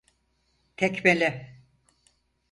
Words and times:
Tekmele! 0.77 1.53